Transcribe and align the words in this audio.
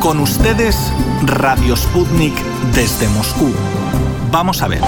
Con 0.00 0.18
ustedes, 0.18 0.90
Radio 1.26 1.76
Sputnik 1.76 2.32
desde 2.74 3.06
Moscú. 3.08 3.52
Vamos 4.32 4.62
a 4.62 4.68
ver. 4.68 4.80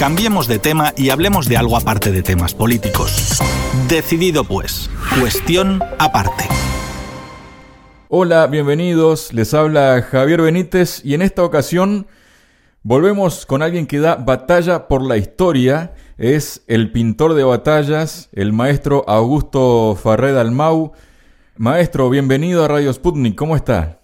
Cambiemos 0.00 0.48
de 0.48 0.58
tema 0.58 0.92
y 0.96 1.10
hablemos 1.10 1.48
de 1.48 1.56
algo 1.56 1.76
aparte 1.76 2.10
de 2.10 2.24
temas 2.24 2.52
políticos. 2.52 3.38
Decidido 3.88 4.42
pues. 4.42 4.90
Cuestión 5.20 5.80
aparte. 6.00 6.48
Hola, 8.08 8.48
bienvenidos. 8.48 9.32
Les 9.32 9.54
habla 9.54 10.02
Javier 10.02 10.42
Benítez 10.42 11.04
y 11.04 11.14
en 11.14 11.22
esta 11.22 11.44
ocasión 11.44 12.08
volvemos 12.82 13.46
con 13.46 13.62
alguien 13.62 13.86
que 13.86 14.00
da 14.00 14.16
batalla 14.16 14.88
por 14.88 15.02
la 15.02 15.18
historia. 15.18 15.94
Es 16.18 16.64
el 16.66 16.90
pintor 16.90 17.34
de 17.34 17.44
batallas, 17.44 18.28
el 18.32 18.52
maestro 18.52 19.04
Augusto 19.06 19.96
Farred 20.02 20.36
Almau. 20.36 20.94
Maestro, 21.56 22.10
bienvenido 22.10 22.64
a 22.64 22.68
Radio 22.68 22.92
Sputnik. 22.92 23.36
¿Cómo 23.36 23.54
está? 23.54 24.01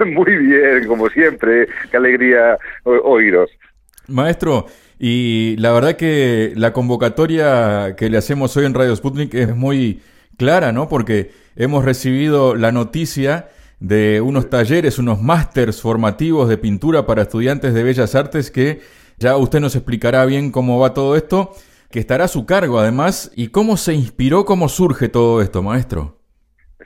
Muy 0.06 0.36
bien, 0.36 0.86
como 0.86 1.08
siempre. 1.08 1.66
Qué 1.90 1.96
alegría 1.96 2.58
oíros. 2.84 3.50
Maestro, 4.08 4.66
y 4.98 5.56
la 5.58 5.72
verdad 5.72 5.96
que 5.96 6.52
la 6.56 6.72
convocatoria 6.72 7.94
que 7.96 8.10
le 8.10 8.18
hacemos 8.18 8.56
hoy 8.56 8.66
en 8.66 8.74
Radio 8.74 8.94
Sputnik 8.94 9.34
es 9.34 9.54
muy 9.56 10.02
clara, 10.36 10.72
¿no? 10.72 10.88
Porque 10.88 11.30
hemos 11.56 11.84
recibido 11.84 12.54
la 12.54 12.70
noticia 12.70 13.48
de 13.80 14.20
unos 14.20 14.50
talleres, 14.50 14.98
unos 14.98 15.20
másters 15.22 15.80
formativos 15.80 16.48
de 16.48 16.58
pintura 16.58 17.06
para 17.06 17.22
estudiantes 17.22 17.74
de 17.74 17.82
Bellas 17.82 18.14
Artes 18.14 18.50
que 18.50 18.80
ya 19.18 19.36
usted 19.36 19.60
nos 19.60 19.76
explicará 19.76 20.24
bien 20.26 20.50
cómo 20.50 20.78
va 20.78 20.94
todo 20.94 21.16
esto, 21.16 21.52
que 21.90 22.00
estará 22.00 22.24
a 22.24 22.28
su 22.28 22.46
cargo 22.46 22.78
además, 22.78 23.32
y 23.36 23.48
cómo 23.48 23.76
se 23.76 23.94
inspiró, 23.94 24.44
cómo 24.44 24.68
surge 24.68 25.08
todo 25.08 25.40
esto, 25.40 25.62
maestro. 25.62 26.18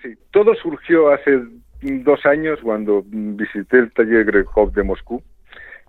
Sí, 0.03 0.15
todo 0.31 0.55
surgió 0.55 1.11
hace 1.11 1.41
dos 1.81 2.25
años 2.27 2.59
cuando 2.63 3.05
visité 3.07 3.79
el 3.79 3.93
taller 3.93 4.25
Gregov 4.25 4.73
de 4.73 4.83
Moscú 4.83 5.23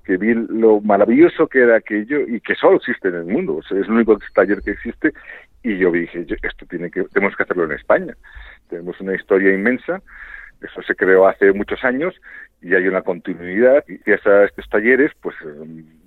que 0.09 0.17
vi 0.17 0.33
lo 0.33 0.81
maravilloso 0.81 1.47
que 1.47 1.61
era 1.61 1.75
aquello 1.75 2.21
y 2.21 2.41
que 2.41 2.55
solo 2.55 2.77
existe 2.77 3.09
en 3.09 3.15
el 3.15 3.25
mundo, 3.25 3.59
es 3.59 3.69
el 3.69 3.91
único 3.91 4.17
taller 4.33 4.59
que 4.63 4.71
existe 4.71 5.13
y 5.61 5.77
yo 5.77 5.91
dije, 5.91 6.25
esto 6.41 6.65
tiene 6.65 6.89
que, 6.89 7.03
tenemos 7.13 7.35
que 7.35 7.43
hacerlo 7.43 7.65
en 7.65 7.73
España. 7.73 8.15
Tenemos 8.69 8.99
una 9.01 9.13
historia 9.13 9.53
inmensa, 9.53 10.01
eso 10.61 10.81
se 10.81 10.95
creó 10.95 11.27
hace 11.27 11.53
muchos 11.53 11.83
años 11.83 12.15
y 12.59 12.73
hay 12.73 12.87
una 12.87 13.03
continuidad 13.03 13.83
y 13.87 13.97
gracias 13.97 14.25
a 14.25 14.45
estos 14.45 14.67
talleres, 14.69 15.11
pues 15.21 15.35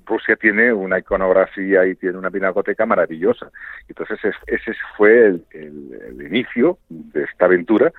Rusia 0.05 0.34
tiene 0.34 0.72
una 0.72 0.98
iconografía 0.98 1.86
y 1.86 1.94
tiene 1.94 2.19
una 2.19 2.30
pinacoteca 2.33 2.84
maravillosa. 2.84 3.53
Entonces 3.88 4.19
ese 4.48 4.72
fue 4.97 5.27
el, 5.27 5.44
el 5.53 6.27
inicio 6.27 6.77
de 6.88 7.22
esta 7.22 7.44
aventura 7.44 7.92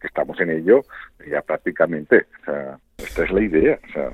que 0.00 0.06
estamos 0.06 0.40
en 0.40 0.50
ello 0.50 0.82
ya 1.30 1.42
prácticamente. 1.42 2.26
O 2.42 2.44
sea, 2.44 2.78
esta 2.98 3.24
es 3.24 3.30
la 3.30 3.40
idea. 3.40 3.78
O 3.88 3.92
sea, 3.92 4.10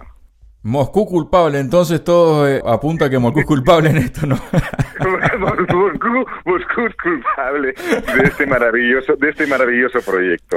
Moscú 0.64 1.04
culpable, 1.04 1.60
entonces 1.60 2.02
todo 2.02 2.48
eh, 2.48 2.58
apunta 2.64 3.10
que 3.10 3.18
Moscú 3.18 3.40
es 3.40 3.44
culpable 3.44 3.90
en 3.90 3.98
esto, 3.98 4.26
¿no? 4.26 4.36
Moscú, 5.38 6.24
Moscú 6.46 6.86
es 6.86 6.96
culpable 6.96 7.74
de 7.74 8.22
este 8.24 8.46
maravilloso, 8.46 9.14
de 9.16 9.28
este 9.28 9.46
maravilloso 9.46 9.98
proyecto. 10.00 10.56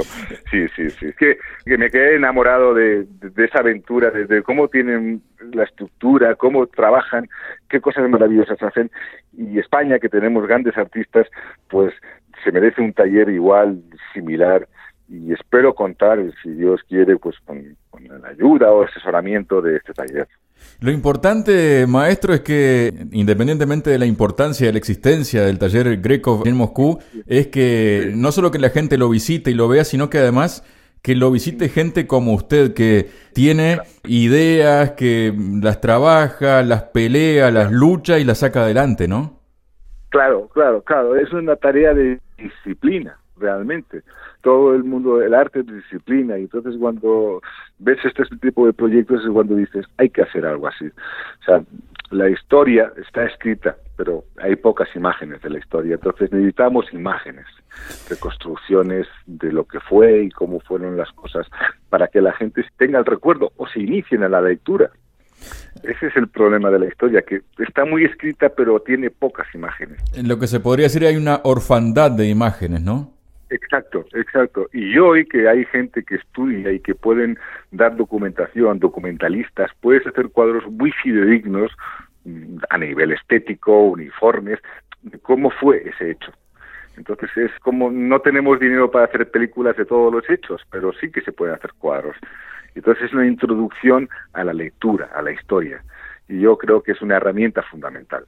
Sí, 0.49 0.65
sí, 0.77 0.89
sí. 0.91 1.07
Es 1.07 1.15
que, 1.17 1.37
que 1.65 1.77
me 1.77 1.89
quedé 1.89 2.15
enamorado 2.15 2.73
de, 2.73 3.03
de, 3.19 3.45
esa 3.45 3.59
aventura, 3.59 4.09
de, 4.11 4.41
cómo 4.43 4.69
tienen 4.69 5.23
la 5.51 5.65
estructura, 5.65 6.35
cómo 6.35 6.67
trabajan, 6.67 7.27
qué 7.67 7.81
cosas 7.81 8.09
maravillosas 8.09 8.63
hacen. 8.63 8.89
Y 9.33 9.59
España, 9.59 9.99
que 9.99 10.07
tenemos 10.07 10.47
grandes 10.47 10.77
artistas, 10.77 11.27
pues 11.69 11.93
se 12.45 12.53
merece 12.53 12.81
un 12.81 12.93
taller 12.93 13.27
igual, 13.27 13.81
similar 14.13 14.69
y 15.09 15.31
espero 15.31 15.73
contar, 15.73 16.19
si 16.43 16.49
Dios 16.51 16.81
quiere, 16.87 17.17
pues 17.17 17.35
con, 17.45 17.75
la 18.21 18.29
ayuda 18.29 18.71
o 18.71 18.83
asesoramiento 18.83 19.61
de 19.61 19.77
este 19.77 19.93
taller. 19.93 20.27
Lo 20.79 20.91
importante, 20.91 21.85
maestro, 21.87 22.33
es 22.33 22.41
que 22.41 22.93
independientemente 23.11 23.89
de 23.89 23.97
la 23.97 24.05
importancia 24.05 24.67
de 24.67 24.73
la 24.73 24.79
existencia 24.79 25.43
del 25.43 25.59
taller 25.59 25.97
Greco 25.97 26.43
en 26.45 26.55
Moscú, 26.55 26.99
es 27.25 27.47
que 27.47 28.11
no 28.15 28.31
solo 28.31 28.51
que 28.51 28.59
la 28.59 28.69
gente 28.69 28.97
lo 28.97 29.09
visite 29.09 29.51
y 29.51 29.53
lo 29.53 29.67
vea, 29.67 29.83
sino 29.83 30.09
que 30.09 30.19
además 30.19 30.63
que 31.01 31.15
lo 31.15 31.31
visite 31.31 31.69
gente 31.69 32.05
como 32.05 32.33
usted, 32.33 32.73
que 32.73 33.07
tiene 33.33 33.79
ideas, 34.05 34.91
que 34.91 35.33
las 35.61 35.79
trabaja, 35.79 36.63
las 36.63 36.83
pelea, 36.83 37.49
las 37.49 37.71
lucha 37.71 38.19
y 38.19 38.23
las 38.23 38.39
saca 38.39 38.63
adelante, 38.63 39.07
¿no? 39.07 39.39
Claro, 40.09 40.49
claro, 40.49 40.81
claro. 40.81 41.15
Es 41.15 41.31
una 41.31 41.55
tarea 41.55 41.93
de 41.93 42.19
disciplina, 42.37 43.17
realmente 43.37 44.03
todo 44.41 44.73
el 44.73 44.83
mundo 44.83 45.17
del 45.17 45.33
arte 45.33 45.59
es 45.59 45.67
disciplina 45.67 46.37
y 46.37 46.43
entonces 46.43 46.75
cuando 46.79 47.41
ves 47.79 47.97
este 48.03 48.23
tipo 48.41 48.65
de 48.65 48.73
proyectos 48.73 49.23
es 49.23 49.29
cuando 49.31 49.55
dices 49.55 49.85
hay 49.97 50.09
que 50.09 50.21
hacer 50.21 50.45
algo 50.45 50.67
así 50.67 50.85
o 50.85 51.43
sea 51.45 51.61
la 52.11 52.29
historia 52.29 52.91
está 52.97 53.25
escrita 53.25 53.75
pero 53.95 54.23
hay 54.37 54.55
pocas 54.55 54.87
imágenes 54.95 55.41
de 55.41 55.49
la 55.49 55.59
historia 55.59 55.95
entonces 55.95 56.31
necesitamos 56.31 56.85
imágenes 56.93 57.45
reconstrucciones 58.09 59.07
de 59.25 59.51
lo 59.51 59.65
que 59.65 59.79
fue 59.79 60.23
y 60.23 60.29
cómo 60.29 60.59
fueron 60.61 60.97
las 60.97 61.11
cosas 61.11 61.47
para 61.89 62.07
que 62.07 62.21
la 62.21 62.33
gente 62.33 62.63
tenga 62.77 62.99
el 62.99 63.05
recuerdo 63.05 63.51
o 63.57 63.67
se 63.67 63.81
inicien 63.81 64.23
a 64.23 64.29
la 64.29 64.41
lectura 64.41 64.91
ese 65.83 66.07
es 66.07 66.15
el 66.15 66.27
problema 66.27 66.69
de 66.71 66.79
la 66.79 66.87
historia, 66.87 67.21
que 67.21 67.41
está 67.59 67.85
muy 67.85 68.03
escrita 68.03 68.49
pero 68.49 68.79
tiene 68.79 69.09
pocas 69.09 69.45
imágenes. 69.53 69.99
En 70.15 70.27
lo 70.27 70.39
que 70.39 70.47
se 70.47 70.59
podría 70.59 70.85
decir 70.85 71.05
hay 71.05 71.15
una 71.15 71.41
orfandad 71.43 72.11
de 72.11 72.27
imágenes, 72.27 72.81
¿no? 72.81 73.16
Exacto, 73.49 74.05
exacto. 74.13 74.67
Y 74.73 74.97
hoy 74.97 75.25
que 75.25 75.47
hay 75.47 75.65
gente 75.65 76.03
que 76.03 76.15
estudia 76.15 76.71
y 76.71 76.79
que 76.79 76.95
pueden 76.95 77.37
dar 77.71 77.95
documentación, 77.95 78.79
documentalistas, 78.79 79.71
puedes 79.79 80.05
hacer 80.05 80.29
cuadros 80.29 80.65
muy 80.69 80.91
fidedignos 80.91 81.71
mm, 82.25 82.57
a 82.69 82.77
nivel 82.77 83.13
estético, 83.13 83.83
uniformes, 83.83 84.59
cómo 85.21 85.49
fue 85.49 85.87
ese 85.87 86.11
hecho. 86.11 86.31
Entonces 86.97 87.29
es 87.37 87.51
como 87.59 87.91
no 87.91 88.19
tenemos 88.19 88.59
dinero 88.59 88.89
para 88.91 89.05
hacer 89.05 89.29
películas 89.29 89.77
de 89.77 89.85
todos 89.85 90.11
los 90.11 90.29
hechos, 90.29 90.61
pero 90.71 90.91
sí 90.93 91.11
que 91.11 91.21
se 91.21 91.31
pueden 91.31 91.55
hacer 91.55 91.71
cuadros. 91.77 92.17
Entonces 92.75 93.05
es 93.05 93.13
una 93.13 93.27
introducción 93.27 94.09
a 94.33 94.43
la 94.43 94.53
lectura, 94.53 95.09
a 95.15 95.21
la 95.21 95.31
historia. 95.31 95.83
Y 96.27 96.41
yo 96.41 96.57
creo 96.57 96.81
que 96.83 96.91
es 96.91 97.01
una 97.01 97.15
herramienta 97.15 97.61
fundamental. 97.63 98.25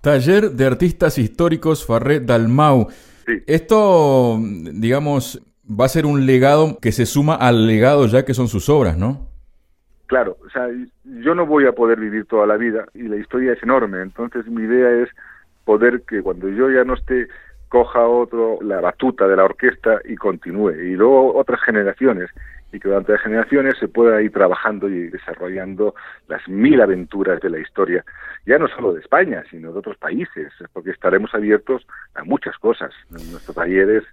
Taller 0.00 0.50
de 0.52 0.66
Artistas 0.66 1.18
Históricos 1.18 1.86
Farré 1.86 2.20
Dalmau. 2.20 2.88
Esto, 3.46 4.38
digamos, 4.40 5.40
va 5.68 5.84
a 5.84 5.88
ser 5.88 6.06
un 6.06 6.26
legado 6.26 6.78
que 6.80 6.90
se 6.90 7.06
suma 7.06 7.34
al 7.34 7.66
legado 7.66 8.06
ya 8.06 8.24
que 8.24 8.34
son 8.34 8.48
sus 8.48 8.68
obras, 8.68 8.96
¿no? 8.96 9.28
Claro, 10.06 10.36
o 10.44 10.50
sea, 10.50 10.66
yo 11.04 11.34
no 11.34 11.46
voy 11.46 11.66
a 11.66 11.72
poder 11.72 12.00
vivir 12.00 12.26
toda 12.26 12.46
la 12.46 12.56
vida 12.56 12.86
y 12.94 13.02
la 13.02 13.16
historia 13.16 13.52
es 13.52 13.62
enorme, 13.62 14.02
entonces 14.02 14.44
mi 14.46 14.62
idea 14.62 14.90
es 15.02 15.08
poder 15.64 16.02
que 16.02 16.20
cuando 16.22 16.48
yo 16.48 16.68
ya 16.68 16.82
no 16.82 16.94
esté 16.94 17.28
coja 17.68 18.04
otro 18.04 18.58
la 18.62 18.80
batuta 18.80 19.28
de 19.28 19.36
la 19.36 19.44
orquesta 19.44 20.00
y 20.04 20.16
continúe 20.16 20.72
y 20.72 20.96
luego 20.96 21.36
otras 21.36 21.60
generaciones 21.60 22.28
y 22.72 22.78
que 22.78 22.88
durante 22.88 23.16
generaciones 23.18 23.74
se 23.78 23.88
pueda 23.88 24.20
ir 24.22 24.32
trabajando 24.32 24.88
y 24.88 25.08
desarrollando 25.08 25.94
las 26.28 26.46
mil 26.48 26.80
aventuras 26.80 27.40
de 27.40 27.50
la 27.50 27.58
historia, 27.58 28.04
ya 28.46 28.58
no 28.58 28.68
solo 28.68 28.92
de 28.92 29.00
España, 29.00 29.42
sino 29.50 29.72
de 29.72 29.78
otros 29.78 29.96
países, 29.96 30.52
porque 30.72 30.90
estaremos 30.90 31.34
abiertos 31.34 31.86
a 32.14 32.24
muchas 32.24 32.56
cosas 32.58 32.92
en 33.10 33.30
nuestros 33.30 33.54
talleres 33.56 34.04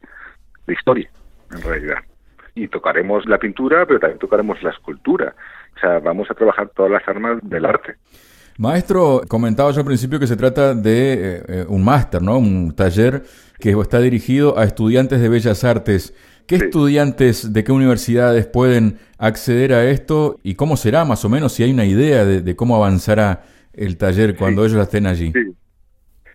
de 0.65 0.73
historia, 0.73 1.09
en 1.51 1.61
realidad. 1.61 1.99
Y 2.55 2.67
tocaremos 2.67 3.25
la 3.27 3.37
pintura, 3.37 3.85
pero 3.85 3.99
también 3.99 4.19
tocaremos 4.19 4.61
la 4.63 4.71
escultura. 4.71 5.35
O 5.75 5.79
sea, 5.79 5.99
vamos 5.99 6.29
a 6.31 6.33
trabajar 6.33 6.69
todas 6.69 6.91
las 6.91 7.07
armas 7.07 7.39
del 7.43 7.65
arte. 7.65 7.95
Maestro, 8.57 9.21
comentaba 9.27 9.69
yo 9.69 9.81
al 9.81 9.85
principio 9.85 10.19
que 10.19 10.25
se 10.25 10.35
trata 10.35 10.73
de 10.73 11.13
eh, 11.13 11.43
eh, 11.47 11.65
un 11.69 11.85
máster, 11.85 12.23
¿no? 12.23 12.39
Un 12.39 12.75
taller 12.75 13.21
que 13.59 13.69
está 13.79 13.99
dirigido 13.99 14.57
a 14.57 14.63
estudiantes 14.63 15.21
de 15.21 15.29
bellas 15.29 15.63
artes. 15.63 16.15
¿Qué 16.47 16.55
estudiantes 16.55 17.51
de 17.51 17.63
qué 17.65 17.73
universidades 17.73 18.45
pueden 18.45 18.99
acceder 19.17 19.73
a 19.73 19.83
esto 19.89 20.39
y 20.43 20.55
cómo 20.55 20.77
será 20.77 21.03
más 21.03 21.25
o 21.25 21.29
menos 21.29 21.51
si 21.53 21.63
hay 21.63 21.71
una 21.71 21.83
idea 21.83 22.23
de, 22.23 22.55
cómo 22.55 22.77
avanzará 22.77 23.43
el 23.73 23.97
taller 23.97 24.37
cuando 24.37 24.65
ellos 24.65 24.81
estén 24.81 25.07
allí? 25.07 25.33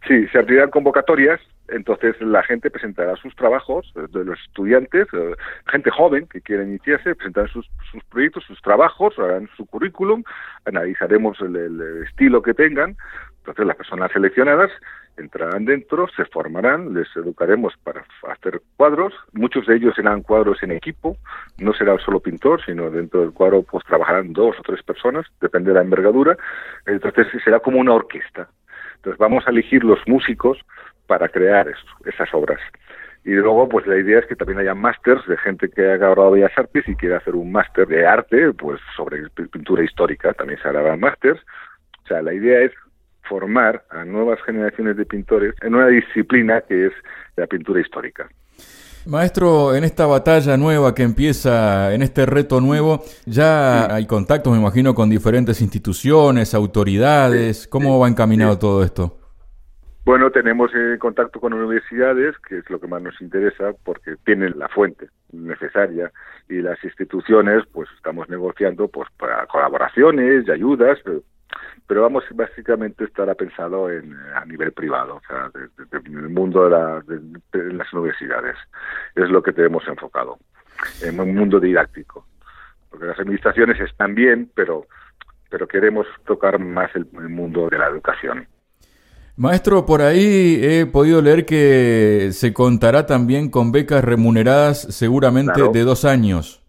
Sí. 0.07 0.27
se 0.31 0.39
abrirán 0.39 0.69
convocatorias, 0.69 1.41
entonces 1.69 2.21
la 2.21 2.43
gente 2.43 2.71
presentará 2.71 3.17
sus 3.17 3.35
trabajos, 3.37 3.93
eh, 3.97 4.07
de 4.11 4.25
los 4.25 4.39
estudiantes, 4.41 5.07
eh, 5.13 5.35
gente 5.67 5.91
joven 5.91 6.27
que 6.27 6.41
quiera 6.41 6.63
iniciarse, 6.63 7.15
presentarán 7.15 7.51
sus, 7.51 7.69
proyectos, 8.11 8.45
sus 8.45 8.61
trabajos, 8.63 9.19
harán 9.19 9.49
su 9.57 9.67
currículum, 9.67 10.23
analizaremos 10.65 11.41
el 11.41 12.05
estilo 12.07 12.43
que 12.43 12.55
tengan, 12.55 12.97
entonces 13.39 13.67
las 13.67 13.77
personas 13.77 14.13
seleccionadas 14.13 14.71
entrarán 15.17 15.65
dentro, 15.65 16.07
se 16.17 16.25
formarán, 16.27 16.95
les 16.95 17.09
educaremos 17.17 17.75
para 17.83 18.05
hacer 18.29 18.63
cuadros, 18.77 19.13
muchos 19.33 19.67
de 19.67 19.77
ellos 19.77 19.95
serán 19.95 20.23
cuadros 20.23 20.63
en 20.63 20.73
equipo, 20.73 21.17
no 21.59 21.73
será 21.75 21.99
solo 21.99 22.21
pintor, 22.21 22.65
sino 22.65 22.91
dentro 22.91 23.21
del 23.21 23.33
cuadro 23.33 23.63
pues 23.63 23.85
trabajarán 23.85 24.33
dos 24.33 24.57
o 24.59 24.63
tres 24.63 24.83
personas, 24.83 25.27
depende 25.41 25.71
de 25.71 25.75
la 25.75 25.83
envergadura, 25.83 26.37
entonces 26.87 27.27
será 27.45 27.61
como 27.61 27.79
una 27.79 27.95
orquesta. 27.95 28.49
Entonces 29.03 29.19
vamos 29.19 29.45
a 29.47 29.51
elegir 29.51 29.83
los 29.83 29.99
músicos 30.07 30.59
para 31.09 31.29
crear 31.29 31.67
esas 32.05 32.33
obras. 32.33 32.61
Y 33.25 33.33
luego, 33.33 33.69
pues 33.69 33.85
la 33.87 33.97
idea 33.97 34.21
es 34.21 34.27
que 34.27 34.37
también 34.37 34.61
haya 34.61 34.75
másters 34.75 35.27
de 35.27 35.37
gente 35.39 35.69
que 35.69 35.91
ha 35.91 35.95
acabado 35.95 36.31
Bellas 36.31 36.53
Artes 36.57 36.89
y 36.89 36.95
quiere 36.95 37.17
hacer 37.17 37.35
un 37.35 37.51
máster 37.51 37.89
de 37.89 38.07
arte, 38.07 38.53
pues 38.53 38.81
sobre 38.97 39.29
pintura 39.31 39.83
histórica, 39.83 40.33
también 40.35 40.61
se 40.61 40.69
harán 40.69 41.01
másters. 41.01 41.41
O 42.05 42.07
sea, 42.07 42.23
la 42.23 42.33
idea 42.33 42.61
es 42.61 42.73
formar 43.23 43.85
a 43.91 44.05
nuevas 44.05 44.41
generaciones 44.43 44.97
de 44.97 45.05
pintores 45.05 45.55
en 45.63 45.75
una 45.75 45.89
disciplina 45.89 46.61
que 46.61 46.87
es 46.87 46.93
la 47.37 47.49
pintura 47.49 47.81
histórica. 47.81 48.29
Maestro, 49.07 49.75
en 49.75 49.83
esta 49.85 50.07
batalla 50.07 50.57
nueva 50.57 50.95
que 50.95 51.03
empieza, 51.03 51.93
en 51.93 52.03
este 52.03 52.25
reto 52.25 52.61
nuevo, 52.61 53.03
ya 53.27 53.93
hay 53.93 54.07
contactos, 54.07 54.53
me 54.53 54.61
imagino, 54.61 54.95
con 54.95 55.11
diferentes 55.11 55.61
instituciones, 55.61 56.55
autoridades. 56.55 57.67
¿Cómo 57.67 57.99
va 57.99 58.09
encaminado 58.09 58.59
todo 58.59 58.85
esto? 58.85 59.19
Bueno, 60.05 60.31
tenemos 60.31 60.71
eh, 60.75 60.99
contacto 60.99 61.41
con 61.41 61.53
universidades, 61.53 62.37
que 62.49 62.59
es 62.59 62.71
lo 62.71 62.81
que 62.81 62.89
más 62.89 63.03
nos 63.03 63.21
interesa, 63.21 63.73
porque 63.85 64.17
tienen 64.25 64.59
la 64.59 64.69
fuente 64.69 65.09
necesaria 65.33 66.11
y 66.49 66.61
las 66.61 66.83
instituciones, 66.83 67.65
pues 67.73 67.89
estamos 67.97 68.29
negociando 68.29 68.89
pues 68.89 69.09
para 69.17 69.47
colaboraciones 69.47 70.47
y 70.47 70.51
ayudas, 70.51 70.99
pero 71.05 71.23
vamos 72.01 72.25
básicamente 72.35 73.05
estará 73.05 73.35
pensado 73.35 73.91
en, 73.91 74.17
a 74.35 74.45
nivel 74.47 74.73
privado, 74.73 75.17
o 75.17 75.21
sea, 75.27 75.51
en 76.05 76.17
el 76.17 76.29
mundo 76.31 76.65
de, 76.65 76.71
la, 76.71 77.03
de, 77.03 77.73
las 77.75 77.93
universidades. 77.93 78.57
Es 79.15 79.29
lo 79.29 79.43
que 79.43 79.53
tenemos 79.53 79.87
enfocado, 79.87 80.39
en 81.03 81.21
un 81.21 81.35
mundo 81.35 81.61
didáctico. 81.61 82.27
Porque 82.89 83.07
las 83.07 83.19
administraciones 83.19 83.81
están 83.81 84.15
bien, 84.15 84.51
pero, 84.55 84.87
pero 85.51 85.67
queremos 85.67 86.07
tocar 86.25 86.59
más 86.59 86.91
el, 86.95 87.07
mundo 87.29 87.69
de 87.69 87.79
la 87.79 87.89
educación. 87.89 88.47
Maestro, 89.37 89.87
por 89.87 90.03
ahí 90.03 90.61
he 90.63 90.87
podido 90.87 91.21
leer 91.23 91.47
que 91.47 92.31
se 92.33 92.53
contará 92.53 93.07
también 93.07 93.51
con 93.51 93.73
becas 93.73 94.05
remuneradas 94.05 94.83
seguramente 94.83 95.63
de 95.73 95.83
dos 95.85 96.05
años. 96.05 96.63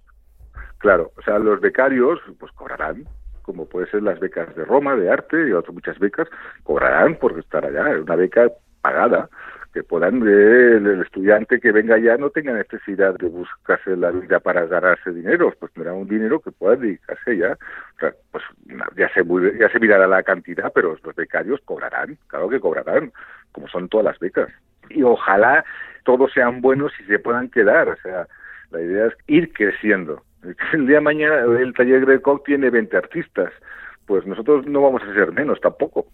Claro, 0.77 1.11
o 1.17 1.21
sea, 1.21 1.39
los 1.39 1.61
becarios 1.61 2.19
pues 2.39 2.51
cobrarán, 2.53 3.05
como 3.43 3.67
puede 3.67 3.87
ser 3.91 4.03
las 4.03 4.19
becas 4.19 4.53
de 4.55 4.65
Roma, 4.65 4.95
de 4.95 5.09
arte 5.09 5.47
y 5.47 5.51
otras 5.51 5.73
muchas 5.73 5.99
becas, 5.99 6.27
cobrarán 6.63 7.15
por 7.15 7.37
estar 7.37 7.65
allá, 7.65 8.01
una 8.01 8.15
beca 8.15 8.49
pagada, 8.81 9.29
que 9.73 9.83
puedan, 9.83 10.21
eh, 10.27 10.77
el, 10.77 11.01
estudiante 11.01 11.59
que 11.59 11.71
venga 11.71 11.95
allá 11.95 12.15
no 12.17 12.29
tenga 12.29 12.53
necesidad 12.53 13.15
de 13.15 13.27
buscarse 13.27 13.97
la 13.97 14.11
vida 14.11 14.39
para 14.39 14.67
ganarse 14.67 15.11
dinero, 15.11 15.51
pues 15.59 15.73
tendrá 15.73 15.93
un 15.93 16.07
dinero 16.07 16.39
que 16.39 16.51
pueda 16.51 16.75
dedicarse 16.75 17.37
ya, 17.37 17.57
pues 18.31 18.43
ya 18.95 19.09
se, 19.13 19.23
ya 19.59 19.69
se 19.69 19.79
mirará 19.79 20.05
la 20.05 20.21
cantidad, 20.21 20.71
pero 20.73 20.95
los 21.03 21.15
becarios 21.15 21.59
cobrarán, 21.65 22.17
claro 22.27 22.49
que 22.49 22.59
cobrarán, 22.59 23.11
como 23.51 23.67
son 23.67 23.89
todas 23.89 24.05
las 24.05 24.19
becas. 24.19 24.49
Y 24.89 25.01
ojalá 25.01 25.65
todos 26.05 26.31
sean 26.33 26.61
buenos 26.61 26.91
y 26.99 27.03
se 27.05 27.17
puedan 27.17 27.49
quedar, 27.49 27.89
o 27.89 27.95
sea, 27.97 28.27
la 28.69 28.81
idea 28.81 29.07
es 29.07 29.13
ir 29.25 29.51
creciendo, 29.53 30.23
el 30.73 30.87
día 30.87 30.97
de 30.97 31.01
mañana 31.01 31.41
el 31.59 31.73
taller 31.73 32.05
Greco 32.05 32.41
tiene 32.45 32.69
20 32.69 32.97
artistas, 32.97 33.51
pues 34.05 34.25
nosotros 34.25 34.65
no 34.67 34.81
vamos 34.81 35.01
a 35.03 35.13
ser 35.13 35.31
menos 35.31 35.59
tampoco. 35.61 36.07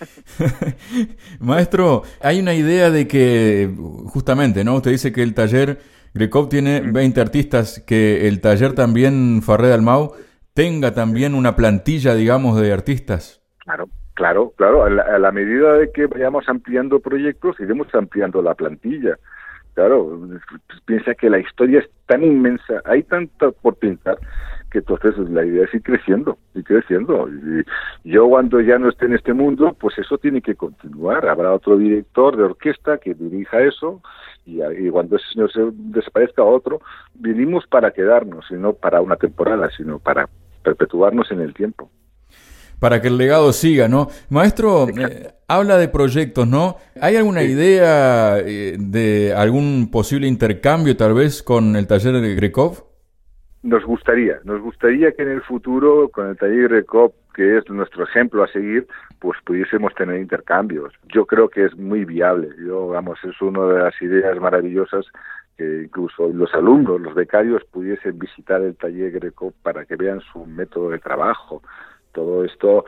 Maestro, 1.40 2.02
hay 2.20 2.40
una 2.40 2.54
idea 2.54 2.90
de 2.90 3.06
que, 3.06 3.70
justamente, 4.06 4.64
¿no? 4.64 4.74
Usted 4.76 4.90
dice 4.90 5.12
que 5.12 5.22
el 5.22 5.34
taller 5.34 5.78
Grecov 6.14 6.48
tiene 6.48 6.80
20 6.80 7.20
artistas, 7.20 7.82
que 7.86 8.28
el 8.28 8.40
taller 8.40 8.72
también 8.74 9.42
Farré 9.42 9.72
Almau 9.72 10.14
tenga 10.52 10.94
también 10.94 11.34
una 11.34 11.56
plantilla, 11.56 12.14
digamos, 12.14 12.60
de 12.60 12.72
artistas. 12.72 13.42
Claro, 13.58 13.88
claro, 14.14 14.52
claro. 14.56 14.84
A 14.84 14.90
la, 14.90 15.02
a 15.02 15.18
la 15.18 15.32
medida 15.32 15.74
de 15.74 15.90
que 15.90 16.06
vayamos 16.06 16.48
ampliando 16.48 17.00
proyectos, 17.00 17.58
iremos 17.58 17.92
ampliando 17.94 18.42
la 18.42 18.54
plantilla. 18.54 19.18
Claro, 19.74 20.20
piensa 20.86 21.14
que 21.14 21.28
la 21.28 21.40
historia 21.40 21.80
es 21.80 21.90
tan 22.06 22.22
inmensa, 22.22 22.80
hay 22.84 23.02
tanto 23.02 23.50
por 23.52 23.74
pintar, 23.74 24.18
que 24.70 24.78
entonces 24.78 25.18
la 25.30 25.44
idea 25.44 25.64
es 25.64 25.74
ir 25.74 25.82
creciendo, 25.82 26.38
ir 26.54 26.62
creciendo. 26.62 27.28
Y 27.28 28.08
yo 28.08 28.28
cuando 28.28 28.60
ya 28.60 28.78
no 28.78 28.88
esté 28.88 29.06
en 29.06 29.14
este 29.14 29.32
mundo, 29.32 29.76
pues 29.80 29.98
eso 29.98 30.16
tiene 30.18 30.42
que 30.42 30.54
continuar. 30.54 31.26
Habrá 31.26 31.52
otro 31.52 31.76
director 31.76 32.36
de 32.36 32.44
orquesta 32.44 32.98
que 32.98 33.14
dirija 33.14 33.62
eso 33.62 34.00
y, 34.46 34.60
cuando 34.90 35.16
ese 35.16 35.26
señor 35.32 35.50
se 35.50 35.62
desaparezca 35.72 36.44
otro, 36.44 36.80
vinimos 37.14 37.66
para 37.66 37.90
quedarnos, 37.90 38.48
y 38.50 38.54
no 38.54 38.74
para 38.74 39.00
una 39.00 39.16
temporada, 39.16 39.70
sino 39.76 39.98
para 39.98 40.28
perpetuarnos 40.62 41.32
en 41.32 41.40
el 41.40 41.52
tiempo 41.52 41.90
para 42.78 43.00
que 43.00 43.08
el 43.08 43.18
legado 43.18 43.52
siga, 43.52 43.88
¿no? 43.88 44.08
Maestro, 44.30 44.88
eh, 44.88 45.32
habla 45.48 45.76
de 45.76 45.88
proyectos, 45.88 46.46
¿no? 46.46 46.76
¿Hay 47.00 47.16
alguna 47.16 47.42
idea 47.42 48.38
eh, 48.38 48.76
de 48.78 49.34
algún 49.34 49.90
posible 49.90 50.26
intercambio 50.26 50.96
tal 50.96 51.14
vez 51.14 51.42
con 51.42 51.76
el 51.76 51.86
taller 51.86 52.14
de 52.20 52.34
Grekov? 52.34 52.84
Nos 53.62 53.84
gustaría, 53.84 54.40
nos 54.44 54.60
gustaría 54.60 55.12
que 55.12 55.22
en 55.22 55.30
el 55.30 55.42
futuro 55.42 56.10
con 56.10 56.28
el 56.28 56.36
taller 56.36 56.68
Grekov, 56.68 57.12
que 57.34 57.56
es 57.58 57.68
nuestro 57.70 58.04
ejemplo 58.04 58.44
a 58.44 58.48
seguir, 58.48 58.86
pues 59.18 59.38
pudiésemos 59.44 59.94
tener 59.94 60.20
intercambios. 60.20 60.92
Yo 61.12 61.24
creo 61.24 61.48
que 61.48 61.64
es 61.64 61.74
muy 61.76 62.04
viable. 62.04 62.50
Yo, 62.64 62.88
vamos, 62.88 63.18
es 63.24 63.40
una 63.40 63.64
de 63.64 63.78
las 63.84 64.02
ideas 64.02 64.38
maravillosas 64.38 65.06
que 65.56 65.84
incluso 65.84 66.28
los 66.28 66.52
alumnos, 66.54 67.00
los 67.00 67.14
becarios, 67.14 67.64
pudiesen 67.70 68.18
visitar 68.18 68.60
el 68.60 68.76
taller 68.76 69.12
Greco 69.12 69.52
para 69.62 69.84
que 69.84 69.96
vean 69.96 70.20
su 70.32 70.44
método 70.44 70.90
de 70.90 70.98
trabajo, 70.98 71.62
todo 72.14 72.44
esto 72.44 72.84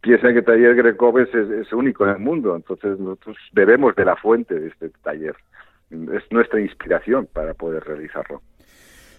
piensa 0.00 0.32
que 0.32 0.42
Taller 0.42 0.74
Greco 0.76 1.18
es, 1.18 1.34
es, 1.34 1.72
único 1.72 2.04
en 2.04 2.10
el 2.10 2.18
mundo, 2.18 2.54
entonces 2.54 2.98
nosotros 2.98 3.36
debemos 3.52 3.94
de 3.96 4.04
la 4.04 4.16
fuente 4.16 4.58
de 4.58 4.68
este 4.68 4.90
taller. 5.02 5.34
Es 5.90 6.22
nuestra 6.30 6.60
inspiración 6.60 7.28
para 7.32 7.54
poder 7.54 7.82
realizarlo. 7.82 8.42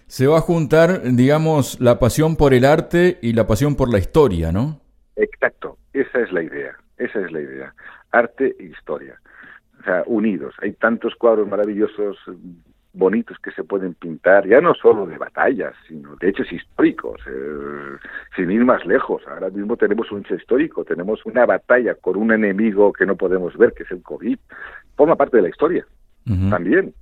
Se 0.06 0.26
va 0.26 0.38
a 0.38 0.40
juntar, 0.40 1.02
digamos, 1.02 1.80
la 1.80 1.98
pasión 1.98 2.36
por 2.36 2.54
el 2.54 2.64
arte 2.64 3.18
y 3.22 3.34
la 3.34 3.46
pasión 3.46 3.76
por 3.76 3.90
la 3.90 3.98
historia, 3.98 4.52
¿no? 4.52 4.80
Exacto, 5.16 5.78
esa 5.92 6.20
es 6.20 6.32
la 6.32 6.42
idea, 6.42 6.74
esa 6.96 7.20
es 7.20 7.30
la 7.30 7.40
idea. 7.40 7.74
Arte 8.10 8.54
e 8.58 8.64
historia. 8.64 9.18
O 9.80 9.84
sea, 9.84 10.02
unidos. 10.06 10.54
Hay 10.62 10.72
tantos 10.72 11.14
cuadros 11.16 11.48
maravillosos 11.48 12.16
bonitos 12.92 13.38
que 13.38 13.50
se 13.52 13.64
pueden 13.64 13.94
pintar, 13.94 14.46
ya 14.46 14.60
no 14.60 14.74
solo 14.74 15.06
de 15.06 15.16
batallas, 15.16 15.74
sino 15.88 16.16
de 16.16 16.28
hechos 16.28 16.52
históricos, 16.52 17.20
eh, 17.26 17.96
sin 18.36 18.50
ir 18.50 18.64
más 18.64 18.84
lejos. 18.84 19.22
Ahora 19.26 19.50
mismo 19.50 19.76
tenemos 19.76 20.10
un 20.12 20.20
hecho 20.20 20.34
histórico, 20.34 20.84
tenemos 20.84 21.24
una 21.24 21.46
batalla 21.46 21.94
con 21.94 22.16
un 22.16 22.32
enemigo 22.32 22.92
que 22.92 23.06
no 23.06 23.16
podemos 23.16 23.56
ver, 23.56 23.72
que 23.72 23.84
es 23.84 23.90
el 23.90 24.02
COVID. 24.02 24.38
Forma 24.96 25.16
parte 25.16 25.38
de 25.38 25.42
la 25.44 25.48
historia 25.48 25.86
también. 26.50 26.94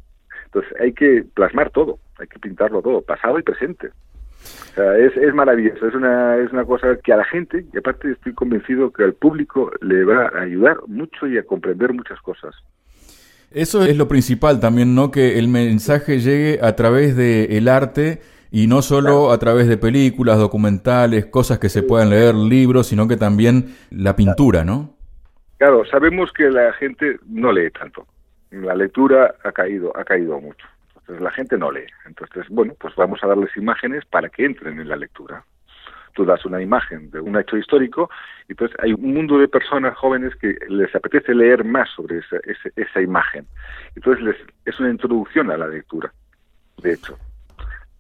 Entonces 0.47 0.73
hay 0.81 0.93
que 0.93 1.25
plasmar 1.35 1.71
todo, 1.71 1.99
hay 2.19 2.27
que 2.27 2.39
pintarlo 2.39 2.83
todo, 2.83 3.03
pasado 3.03 3.39
y 3.39 3.43
presente. 3.43 3.89
O 3.89 4.75
sea, 4.75 4.97
es, 4.97 5.15
es 5.17 5.35
maravilloso, 5.35 5.87
es 5.87 5.95
una, 5.95 6.37
es 6.37 6.51
una 6.53 6.65
cosa 6.65 6.97
que 6.97 7.13
a 7.13 7.17
la 7.17 7.25
gente, 7.25 7.67
y 7.73 7.77
aparte 7.77 8.13
estoy 8.13 8.33
convencido 8.33 8.91
que 8.93 9.05
al 9.05 9.13
público 9.13 9.71
le 9.83 10.05
va 10.05 10.29
a 10.29 10.43
ayudar 10.43 10.79
mucho 10.87 11.27
y 11.27 11.37
a 11.37 11.45
comprender 11.45 11.93
muchas 11.93 12.21
cosas. 12.21 12.55
Eso 13.51 13.83
es 13.83 13.97
lo 13.97 14.07
principal 14.07 14.61
también, 14.61 14.95
¿no? 14.95 15.11
Que 15.11 15.39
el 15.39 15.49
mensaje 15.49 16.21
llegue 16.21 16.61
a 16.63 16.77
través 16.77 17.17
del 17.17 17.51
el 17.51 17.69
arte 17.69 18.21
y 18.53 18.69
no 18.69 18.81
solo 18.81 19.33
a 19.33 19.39
través 19.39 19.67
de 19.67 19.77
películas, 19.77 20.39
documentales, 20.39 21.27
cosas 21.27 21.59
que 21.59 21.69
se 21.69 21.83
puedan 21.83 22.11
leer, 22.11 22.35
libros, 22.35 22.87
sino 22.87 23.09
que 23.09 23.17
también 23.17 23.75
la 23.91 24.15
pintura, 24.15 24.65
¿no? 24.65 24.95
Claro, 25.59 25.85
sabemos 25.85 26.33
que 26.33 26.49
la 26.49 26.73
gente 26.75 27.19
no 27.27 27.53
lee 27.53 27.71
tanto. 27.71 28.07
La 28.51 28.75
lectura 28.75 29.35
ha 29.45 29.53
caído, 29.53 29.93
ha 29.97 30.05
caído 30.05 30.41
mucho. 30.41 30.67
Entonces 31.01 31.21
la 31.21 31.31
gente 31.33 31.59
no 31.59 31.73
lee. 31.73 31.87
Entonces, 32.07 32.47
bueno, 32.51 32.75
pues 32.79 32.95
vamos 32.95 33.19
a 33.23 33.27
darles 33.27 33.57
imágenes 33.57 34.05
para 34.07 34.29
que 34.29 34.45
entren 34.45 34.81
en 34.81 34.89
la 34.89 34.97
lectura 34.97 35.45
tú 36.15 36.25
das 36.25 36.45
una 36.45 36.61
imagen 36.61 37.11
de 37.11 37.21
un 37.21 37.37
hecho 37.37 37.57
histórico 37.57 38.11
y 38.49 38.53
entonces 38.53 38.77
hay 38.83 38.93
un 38.93 39.15
mundo 39.15 39.39
de 39.39 39.49
personas 39.49 39.97
jóvenes 39.97 40.35
que 40.37 40.57
les 40.69 40.95
apetece 40.95 41.35
leer 41.35 41.65
más 41.65 41.89
sobre 41.95 42.19
esa, 42.19 42.37
esa, 42.77 43.01
imagen. 43.01 43.47
Entonces 43.95 44.25
les, 44.25 44.37
es 44.65 44.79
una 44.81 44.91
introducción 44.91 45.51
a 45.51 45.57
la 45.57 45.69
lectura, 45.69 46.13
de 46.83 46.95
hecho. 46.95 47.17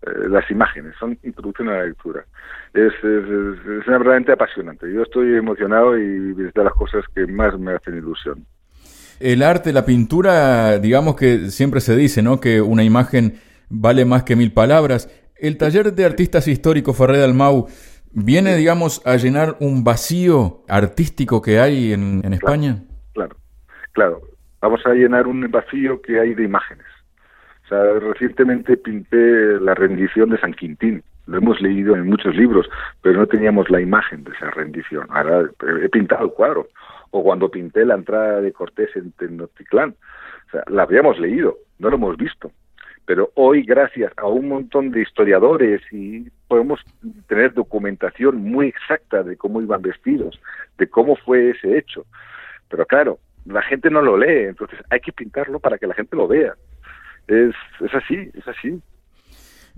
Eh, 0.03 0.29
las 0.29 0.51
imágenes 0.51 0.95
son 0.99 1.19
introducción 1.23 1.69
a 1.69 1.79
la 1.79 1.85
lectura. 1.85 2.25
Es, 2.73 2.93
es, 2.95 3.85
verdaderamente 3.87 4.33
apasionante. 4.33 4.93
Yo 4.93 5.03
estoy 5.03 5.35
emocionado 5.35 5.99
y 5.99 6.31
es 6.47 6.55
de 6.55 6.65
las 6.65 6.73
cosas 6.73 7.05
que 7.15 7.27
más 7.27 7.59
me 7.59 7.73
hacen 7.73 7.99
ilusión. 7.99 8.47
El 9.19 9.43
arte, 9.43 9.73
la 9.73 9.85
pintura, 9.85 10.79
digamos 10.79 11.17
que 11.17 11.51
siempre 11.51 11.81
se 11.81 11.95
dice, 11.95 12.23
¿no? 12.23 12.41
Que 12.41 12.63
una 12.63 12.83
imagen 12.83 13.35
vale 13.69 14.07
más 14.07 14.23
que 14.23 14.37
mil 14.37 14.53
palabras. 14.53 15.11
El 15.37 15.57
taller 15.59 15.93
de 15.93 16.05
artistas 16.05 16.49
históricos 16.49 16.97
Ferrer 16.97 17.23
Almau 17.23 17.67
¿Viene, 18.13 18.57
digamos, 18.57 19.07
a 19.07 19.17
llenar 19.17 19.57
un 19.61 19.85
vacío 19.85 20.63
artístico 20.69 21.41
que 21.41 21.61
hay 21.61 21.93
en, 21.93 22.33
España? 22.33 22.83
Claro, 23.15 23.37
claro. 23.93 24.21
Vamos 24.61 24.85
a 24.85 24.91
llenar 24.91 25.27
un 25.27 25.49
vacío 25.51 26.03
que 26.03 26.19
hay 26.19 26.35
de 26.35 26.45
imágenes. 26.45 26.87
O 27.65 27.69
sea, 27.69 27.85
recientemente 28.01 28.77
pinté 28.77 29.61
la 29.61 29.75
rendición 29.75 30.31
de 30.31 30.41
San 30.41 30.55
Quintín. 30.55 31.05
Lo 31.27 31.39
hemos 31.39 31.61
leído 31.61 31.95
en 31.95 32.09
muchos 32.09 32.35
libros, 32.35 32.69
pero 33.01 33.21
no 33.21 33.27
teníamos 33.27 33.71
la 33.71 33.81
imagen 33.81 34.25
de 34.25 34.33
esa 34.33 34.51
rendición. 34.51 35.07
Ahora 35.11 35.49
he 35.83 35.89
pintado 35.89 36.25
el 36.25 36.33
cuadro. 36.33 36.69
O 37.13 37.23
cuando 37.23 37.49
pinté 37.49 37.85
la 37.85 37.95
entrada 37.95 38.41
de 38.41 38.53
Cortés 38.53 38.91
en 38.97 39.13
Tenochtitlán. 39.13 39.95
O 40.49 40.51
sea, 40.51 40.65
la 40.69 40.83
habíamos 40.83 41.19
leído, 41.21 41.59
no 41.79 41.91
lo 41.91 41.97
hemos 41.97 42.17
visto. 42.17 42.51
Pero 43.07 43.31
hoy, 43.35 43.63
gracias 43.63 44.13
a 44.17 44.27
un 44.27 44.49
montón 44.49 44.91
de 44.91 45.03
historiadores 45.03 45.81
y 45.93 46.29
podemos 46.51 46.81
tener 47.29 47.55
documentación 47.55 48.39
muy 48.43 48.67
exacta 48.67 49.23
de 49.23 49.37
cómo 49.37 49.63
iban 49.63 49.83
vestidos, 49.83 50.41
de 50.79 50.89
cómo 50.89 51.15
fue 51.15 51.51
ese 51.51 51.79
hecho. 51.79 52.07
Pero 52.69 52.85
claro, 52.87 53.21
la 53.47 53.63
gente 53.63 53.89
no 53.89 54.03
lo 54.03 54.19
lee, 54.19 54.49
entonces 54.49 54.81
hay 54.91 54.99
que 54.99 55.13
pintarlo 55.13 55.61
para 55.61 55.79
que 55.79 55.87
la 55.87 55.95
gente 55.95 56.17
lo 56.17 56.27
vea. 56.27 56.55
Es, 57.29 57.55
es 57.81 57.95
así, 57.95 58.17
es 58.35 58.49
así. 58.49 58.83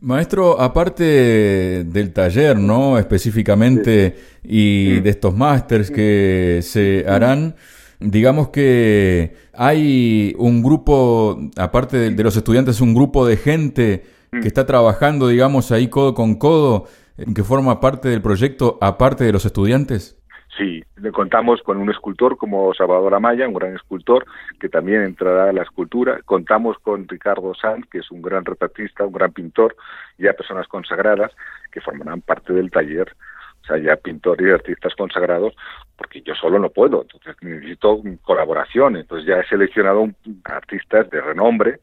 Maestro, 0.00 0.58
aparte 0.58 1.84
del 1.84 2.12
taller, 2.14 2.56
¿no? 2.58 2.98
Específicamente, 2.98 4.16
y 4.42 4.98
de 5.00 5.10
estos 5.10 5.36
másters 5.36 5.90
que 5.90 6.60
se 6.62 7.04
harán, 7.06 7.54
digamos 8.00 8.48
que 8.48 9.36
hay 9.52 10.34
un 10.38 10.62
grupo, 10.62 11.38
aparte 11.58 12.10
de, 12.10 12.24
los 12.24 12.34
estudiantes, 12.34 12.80
un 12.80 12.94
grupo 12.94 13.26
de 13.26 13.36
gente 13.36 14.04
que 14.40 14.48
está 14.48 14.64
trabajando, 14.64 15.28
digamos, 15.28 15.72
ahí 15.72 15.88
codo 15.88 16.14
con 16.14 16.36
codo, 16.36 16.86
que 17.34 17.42
forma 17.42 17.80
parte 17.80 18.08
del 18.08 18.22
proyecto, 18.22 18.78
aparte 18.80 19.24
de 19.24 19.32
los 19.32 19.44
estudiantes. 19.44 20.18
Sí, 20.56 20.82
le 20.96 21.12
contamos 21.12 21.62
con 21.62 21.78
un 21.78 21.90
escultor 21.90 22.36
como 22.36 22.72
Salvador 22.74 23.14
Amaya, 23.14 23.46
un 23.46 23.54
gran 23.54 23.74
escultor, 23.74 24.24
que 24.58 24.68
también 24.68 25.02
entrará 25.02 25.50
a 25.50 25.52
la 25.52 25.62
escultura. 25.62 26.20
Contamos 26.24 26.78
con 26.78 27.06
Ricardo 27.08 27.54
Sanz, 27.54 27.86
que 27.90 27.98
es 27.98 28.10
un 28.10 28.22
gran 28.22 28.44
retratista, 28.44 29.04
un 29.04 29.12
gran 29.12 29.32
pintor, 29.32 29.76
ya 30.18 30.32
personas 30.32 30.66
consagradas 30.66 31.32
que 31.70 31.80
formarán 31.80 32.22
parte 32.22 32.52
del 32.52 32.70
taller. 32.70 33.14
O 33.62 33.66
sea, 33.66 33.78
ya 33.78 33.96
pintores 33.96 34.46
y 34.46 34.50
artistas 34.50 34.94
consagrados, 34.96 35.54
porque 35.96 36.22
yo 36.22 36.34
solo 36.34 36.58
no 36.58 36.70
puedo, 36.70 37.02
entonces 37.02 37.36
necesito 37.42 38.02
colaboración. 38.22 38.96
Entonces 38.96 39.26
ya 39.26 39.40
he 39.40 39.46
seleccionado 39.46 40.08
artistas 40.44 41.08
de 41.10 41.20
renombre 41.20 41.80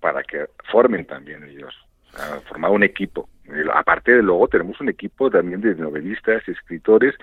para 0.00 0.22
que 0.22 0.46
formen 0.70 1.06
también 1.06 1.42
ellos. 1.44 1.74
Sea, 2.16 2.40
formar 2.48 2.70
un 2.70 2.82
equipo. 2.82 3.28
Aparte 3.74 4.12
de 4.12 4.22
luego 4.22 4.48
tenemos 4.48 4.80
un 4.80 4.88
equipo 4.88 5.30
también 5.30 5.60
de 5.60 5.74
novelistas, 5.74 6.46
escritores 6.48 7.14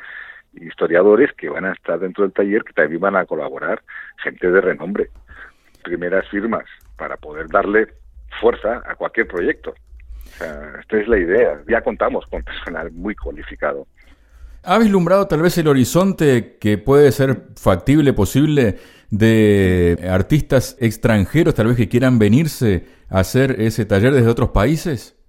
historiadores 0.53 1.31
que 1.33 1.49
van 1.49 1.65
a 1.65 1.73
estar 1.73 1.99
dentro 1.99 2.23
del 2.23 2.33
taller, 2.33 2.63
que 2.63 2.73
también 2.73 3.01
van 3.01 3.15
a 3.15 3.25
colaborar, 3.25 3.81
gente 4.17 4.51
de 4.51 4.61
renombre, 4.61 5.09
primeras 5.83 6.27
firmas, 6.29 6.65
para 6.97 7.17
poder 7.17 7.47
darle 7.47 7.87
fuerza 8.39 8.81
a 8.85 8.95
cualquier 8.95 9.27
proyecto. 9.27 9.71
O 9.71 10.37
sea, 10.37 10.79
esta 10.79 10.97
es 10.97 11.07
la 11.07 11.17
idea. 11.17 11.61
Ya 11.67 11.81
contamos 11.81 12.25
con 12.27 12.43
personal 12.43 12.91
muy 12.91 13.15
cualificado. 13.15 13.87
¿Ha 14.65 14.79
vislumbrado 14.79 15.27
tal 15.27 15.41
vez 15.41 15.57
el 15.57 15.67
horizonte 15.67 16.57
que 16.59 16.77
puede 16.77 17.11
ser 17.11 17.47
factible, 17.55 18.13
posible, 18.13 18.77
de 19.11 19.99
artistas 20.09 20.77
extranjeros, 20.79 21.53
tal 21.53 21.67
vez 21.67 21.77
que 21.77 21.89
quieran 21.89 22.17
venirse 22.17 22.85
a 23.09 23.19
hacer 23.19 23.61
ese 23.61 23.85
taller 23.85 24.13
desde 24.13 24.29
otros 24.29 24.49
países? 24.49 25.19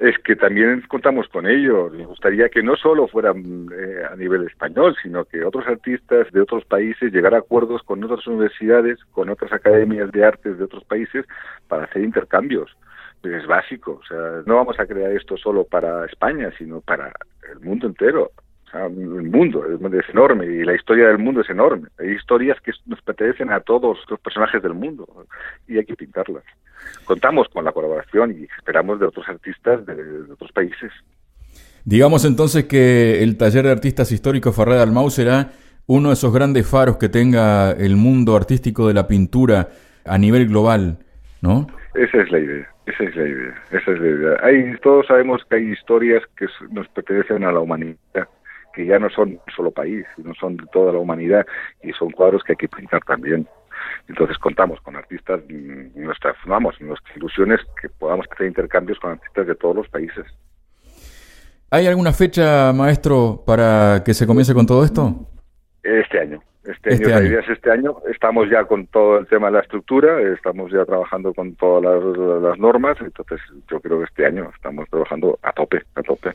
es 0.00 0.18
que 0.20 0.34
también 0.34 0.82
contamos 0.88 1.28
con 1.28 1.46
ello. 1.46 1.90
Me 1.90 2.06
gustaría 2.06 2.48
que 2.48 2.62
no 2.62 2.74
solo 2.74 3.06
fueran 3.06 3.68
eh, 3.70 4.02
a 4.10 4.16
nivel 4.16 4.46
español, 4.46 4.96
sino 5.02 5.26
que 5.26 5.44
otros 5.44 5.66
artistas 5.66 6.26
de 6.32 6.40
otros 6.40 6.64
países 6.64 7.12
llegaran 7.12 7.40
a 7.40 7.42
acuerdos 7.42 7.82
con 7.82 8.02
otras 8.02 8.26
universidades, 8.26 8.98
con 9.12 9.28
otras 9.28 9.52
academias 9.52 10.10
de 10.10 10.24
artes 10.24 10.56
de 10.56 10.64
otros 10.64 10.84
países 10.84 11.26
para 11.68 11.84
hacer 11.84 12.02
intercambios. 12.02 12.74
Es 13.22 13.46
básico. 13.46 14.00
O 14.02 14.06
sea, 14.06 14.42
no 14.46 14.56
vamos 14.56 14.78
a 14.78 14.86
crear 14.86 15.12
esto 15.12 15.36
solo 15.36 15.64
para 15.64 16.06
España, 16.06 16.50
sino 16.56 16.80
para 16.80 17.12
el 17.52 17.60
mundo 17.60 17.86
entero. 17.86 18.30
O 18.66 18.70
sea, 18.70 18.86
el 18.86 19.30
mundo 19.30 19.64
es, 19.66 20.08
enorme 20.08 20.46
y 20.46 20.64
la 20.64 20.74
historia 20.74 21.08
del 21.08 21.18
mundo 21.18 21.40
es 21.40 21.50
enorme. 21.50 21.88
Hay 21.98 22.10
historias 22.10 22.60
que 22.60 22.72
nos 22.86 23.02
pertenecen 23.02 23.50
a 23.50 23.60
todos 23.60 23.98
los 24.08 24.20
personajes 24.20 24.62
del 24.62 24.74
mundo 24.74 25.06
y 25.66 25.76
hay 25.76 25.84
que 25.84 25.96
pintarlas 25.96 26.44
contamos 27.04 27.48
con 27.48 27.64
la 27.64 27.72
colaboración 27.72 28.36
y 28.38 28.46
esperamos 28.58 29.00
de 29.00 29.06
otros 29.06 29.28
artistas 29.28 29.84
de, 29.86 29.94
otros 30.32 30.52
países. 30.52 30.90
Digamos 31.84 32.24
entonces 32.24 32.64
que 32.64 33.22
el 33.22 33.36
taller 33.36 33.64
de 33.64 33.72
artistas 33.72 34.12
históricos 34.12 34.54
Ferrer 34.54 34.78
Dalmau 34.78 35.10
será 35.10 35.50
uno 35.86 36.10
de 36.10 36.14
esos 36.14 36.32
grandes 36.32 36.66
faros 36.66 36.98
que 36.98 37.08
tenga 37.08 37.72
el 37.72 37.96
mundo 37.96 38.36
artístico 38.36 38.86
de 38.86 38.94
la 38.94 39.08
pintura 39.08 39.70
a 40.04 40.18
nivel 40.18 40.46
global, 40.46 40.98
¿no? 41.40 41.66
Esa 41.94 42.18
es 42.18 42.30
la 42.30 42.38
idea, 42.38 42.68
esa 42.86 43.04
es 43.04 43.16
la 43.16 43.26
idea, 43.26 43.62
esa 43.72 43.90
es 43.90 43.98
la 43.98 44.08
idea. 44.08 44.36
Hay, 44.42 44.76
todos 44.78 45.06
sabemos 45.06 45.42
que 45.48 45.56
hay 45.56 45.72
historias 45.72 46.22
que 46.36 46.46
nos 46.70 46.86
pertenecen 46.88 47.42
a 47.44 47.50
la 47.50 47.60
humanidad, 47.60 48.28
que 48.74 48.86
ya 48.86 48.98
no 48.98 49.10
son 49.10 49.40
solo 49.54 49.72
país, 49.72 50.06
sino 50.14 50.32
son 50.34 50.56
de 50.56 50.66
toda 50.72 50.92
la 50.92 51.00
humanidad 51.00 51.44
y 51.82 51.92
son 51.92 52.10
cuadros 52.12 52.44
que 52.44 52.52
hay 52.52 52.56
que 52.56 52.68
pintar 52.68 53.02
también. 53.02 53.48
Entonces 54.08 54.38
contamos 54.38 54.80
con 54.82 54.94
artistas, 54.94 55.40
mm, 55.48 56.00
nuestras, 56.00 56.36
vamos, 56.46 56.80
nuestra 56.80 57.12
ilusión 57.16 57.52
es 57.52 57.60
que 57.80 57.88
podamos 57.88 58.26
hacer 58.30 58.46
intercambios 58.46 58.98
con 59.00 59.12
artistas 59.12 59.46
de 59.48 59.54
todos 59.56 59.76
los 59.76 59.88
países. 59.88 60.26
¿Hay 61.72 61.86
alguna 61.86 62.12
fecha, 62.12 62.72
maestro, 62.72 63.42
para 63.46 64.02
que 64.04 64.14
se 64.14 64.26
comience 64.26 64.54
con 64.54 64.66
todo 64.66 64.84
esto? 64.84 65.28
Este 65.82 66.20
año. 66.20 66.40
Este, 66.64 66.92
este, 66.92 67.14
año, 67.14 67.30
la 67.30 67.40
es 67.40 67.48
este 67.48 67.70
año. 67.70 67.96
Estamos 68.12 68.50
ya 68.50 68.64
con 68.64 68.86
todo 68.88 69.18
el 69.18 69.26
tema 69.26 69.46
de 69.46 69.54
la 69.54 69.60
estructura, 69.60 70.20
estamos 70.34 70.70
ya 70.70 70.84
trabajando 70.84 71.32
con 71.32 71.54
todas 71.54 72.02
las, 72.42 72.58
normas, 72.58 72.98
entonces 73.00 73.40
yo 73.70 73.80
creo 73.80 73.98
que 73.98 74.04
este 74.04 74.26
año 74.26 74.50
estamos 74.54 74.86
trabajando 74.90 75.38
a 75.42 75.52
tope, 75.52 75.82
a 75.94 76.02
tope. 76.02 76.30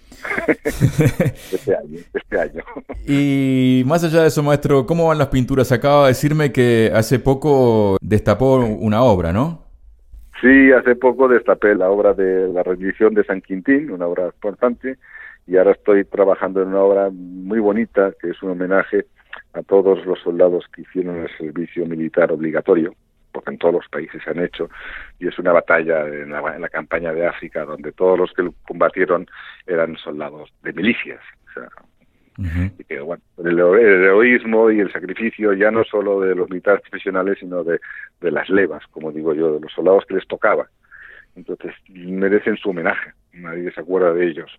este 0.66 1.76
año, 1.76 2.00
este 2.12 2.40
año. 2.40 2.64
Y 3.08 3.84
más 3.86 4.04
allá 4.04 4.22
de 4.22 4.30
eso, 4.30 4.42
maestro, 4.42 4.88
¿cómo 4.88 5.08
van 5.08 5.20
las 5.20 5.28
pinturas? 5.28 5.72
Acaba 5.72 6.04
de 6.04 6.10
decirme 6.10 6.52
que 6.52 6.92
hace 6.94 7.20
poco 7.20 7.98
destapó 8.02 8.56
una 8.58 9.04
obra, 9.04 9.32
¿no? 9.32 9.64
Sí, 10.42 10.72
hace 10.72 10.96
poco 10.96 11.28
destapé 11.28 11.76
la 11.76 11.90
obra 11.90 12.14
de 12.14 12.48
la 12.50 12.64
rendición 12.64 13.14
de 13.14 13.24
San 13.26 13.42
Quintín, 13.42 13.92
una 13.92 14.08
obra 14.08 14.26
importante, 14.26 14.98
y 15.46 15.58
ahora 15.58 15.72
estoy 15.72 16.04
trabajando 16.04 16.64
en 16.64 16.70
una 16.70 16.82
obra 16.82 17.10
muy 17.12 17.60
bonita, 17.60 18.12
que 18.20 18.32
es 18.32 18.42
un 18.42 18.52
homenaje 18.52 19.06
a 19.56 19.64
todos 19.64 20.06
los 20.06 20.20
soldados 20.20 20.66
que 20.74 20.82
hicieron 20.82 21.22
el 21.22 21.38
servicio 21.38 21.86
militar 21.86 22.32
obligatorio, 22.32 22.94
porque 23.32 23.52
en 23.52 23.58
todos 23.58 23.76
los 23.76 23.88
países 23.90 24.22
se 24.24 24.30
han 24.30 24.44
hecho, 24.44 24.70
y 25.18 25.28
es 25.28 25.40
una 25.40 25.54
batalla 25.54 26.06
en 26.08 26.30
la, 26.30 26.70
campaña 26.70 27.14
de 27.14 27.26
África 27.26 27.64
donde 27.64 27.92
todos 27.94 28.20
los 28.20 28.34
que 28.34 28.50
combatieron 28.68 29.28
eran 29.66 29.96
soldados 29.98 30.54
de 30.64 30.74
milicias. 30.74 31.22
y 32.38 32.84
que, 32.84 33.00
bueno, 33.00 33.24
el, 33.38 33.58
heroísmo 33.58 34.70
y 34.70 34.82
el 34.82 34.92
sacrificio 34.92 35.54
ya 35.54 35.72
no 35.72 35.86
solo 35.86 36.20
de 36.20 36.36
los 36.36 36.50
militares 36.50 36.82
profesionales, 36.82 37.38
sino 37.40 37.64
de, 37.64 37.80
de 38.20 38.32
las 38.32 38.50
levas, 38.50 38.86
como 38.88 39.12
digo 39.12 39.34
yo, 39.34 39.54
de 39.54 39.62
los 39.62 39.72
soldados 39.72 40.06
que 40.06 40.16
les 40.16 40.28
tocaba. 40.28 40.68
Entonces, 41.38 41.74
merecen 41.90 42.58
su 42.58 42.70
homenaje, 42.70 43.12
nadie 43.34 43.72
se 43.72 43.80
acuerda 43.80 44.14
de 44.14 44.28
ellos, 44.28 44.52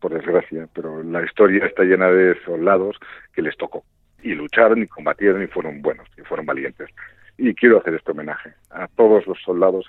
por 0.00 0.14
desgracia, 0.14 0.68
pero 0.72 1.02
la 1.02 1.24
historia 1.24 1.66
está 1.66 1.82
llena 1.82 2.08
de 2.08 2.36
soldados 2.44 2.96
que 3.32 3.42
les 3.42 3.56
tocó 3.56 3.84
y 4.24 4.34
lucharon 4.34 4.82
y 4.82 4.86
combatieron 4.86 5.42
y 5.42 5.46
fueron 5.46 5.82
buenos 5.82 6.08
y 6.16 6.22
fueron 6.22 6.46
valientes. 6.46 6.88
Y 7.36 7.54
quiero 7.54 7.78
hacer 7.78 7.94
este 7.94 8.10
homenaje 8.10 8.54
a 8.70 8.88
todos 8.88 9.26
los 9.26 9.38
soldados 9.44 9.86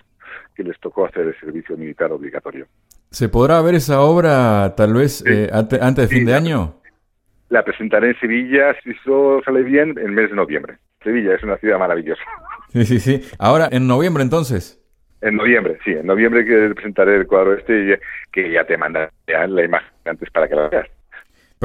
que 0.55 0.63
les 0.63 0.79
tocó 0.79 1.05
hacer 1.05 1.27
el 1.27 1.39
servicio 1.39 1.77
militar 1.77 2.11
obligatorio. 2.11 2.67
¿Se 3.11 3.29
podrá 3.29 3.61
ver 3.61 3.75
esa 3.75 4.01
obra 4.01 4.75
tal 4.75 4.93
vez 4.93 5.23
eh, 5.25 5.49
antes, 5.51 5.79
de 5.95 6.07
fin 6.07 6.25
de 6.25 6.33
año? 6.33 6.75
La 7.49 7.63
presentaré 7.63 8.09
en 8.09 8.19
Sevilla, 8.19 8.75
si 8.83 8.91
todo 9.05 9.41
sale 9.43 9.63
bien, 9.63 9.91
en 9.91 10.05
el 10.05 10.11
mes 10.11 10.29
de 10.29 10.35
noviembre. 10.35 10.77
Sevilla 11.01 11.35
es 11.35 11.43
una 11.43 11.57
ciudad 11.57 11.79
maravillosa. 11.79 12.23
Sí, 12.69 12.83
sí, 12.83 12.99
sí. 12.99 13.21
Ahora, 13.39 13.69
en 13.71 13.87
noviembre 13.87 14.21
entonces. 14.21 14.83
En 15.21 15.37
noviembre, 15.37 15.77
sí. 15.85 15.91
En 15.91 16.07
noviembre 16.07 16.43
que 16.43 16.73
presentaré 16.73 17.15
el 17.15 17.25
cuadro 17.25 17.53
este 17.53 18.01
que 18.33 18.51
ya 18.51 18.65
te 18.65 18.75
mandaré 18.75 19.11
la 19.25 19.63
imagen 19.63 19.87
antes 20.03 20.29
para 20.29 20.49
que 20.49 20.55
la 20.55 20.67
veas. 20.67 20.89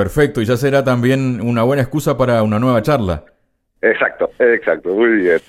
Perfecto, 0.01 0.41
y 0.41 0.47
ya 0.47 0.57
será 0.57 0.83
también 0.83 1.43
una 1.43 1.63
buena 1.63 1.83
excusa 1.83 2.17
para 2.17 2.43
una 2.43 2.59
nueva 2.59 2.81
charla. 2.81 3.23
Exacto, 3.83 4.31
exacto, 4.39 4.95
muy 4.95 5.11
bien. 5.11 5.41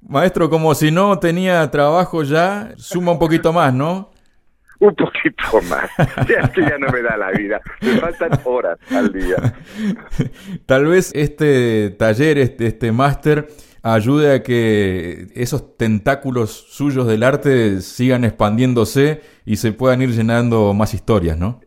Maestro, 0.00 0.48
como 0.48 0.74
si 0.74 0.90
no 0.90 1.18
tenía 1.18 1.70
trabajo 1.70 2.22
ya, 2.22 2.72
suma 2.78 3.12
un 3.12 3.18
poquito 3.18 3.52
más, 3.52 3.74
¿no? 3.74 4.10
Un 4.78 4.94
poquito 4.94 5.60
más. 5.68 5.90
Ya 6.26 6.50
ya 6.56 6.78
no 6.78 6.90
me 6.90 7.02
da 7.02 7.18
la 7.18 7.32
vida. 7.32 7.60
Me 7.82 7.98
faltan 7.98 8.30
horas 8.44 8.78
al 8.90 9.12
día. 9.12 9.36
Tal 10.66 10.86
vez 10.86 11.12
este 11.14 11.90
taller, 11.90 12.38
este, 12.38 12.68
este 12.68 12.92
máster, 12.92 13.46
ayude 13.82 14.36
a 14.36 14.42
que 14.42 15.26
esos 15.34 15.76
tentáculos 15.76 16.64
suyos 16.70 17.06
del 17.06 17.24
arte 17.24 17.82
sigan 17.82 18.24
expandiéndose 18.24 19.20
y 19.44 19.56
se 19.56 19.72
puedan 19.72 20.00
ir 20.00 20.12
llenando 20.12 20.72
más 20.72 20.94
historias, 20.94 21.36
¿no? 21.36 21.60